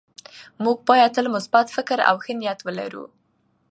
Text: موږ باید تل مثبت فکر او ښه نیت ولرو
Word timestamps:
موږ 0.63 0.77
باید 0.89 1.13
تل 1.15 1.25
مثبت 1.35 1.67
فکر 1.75 1.97
او 2.09 2.15
ښه 2.23 2.33
نیت 2.39 2.59
ولرو 2.63 3.05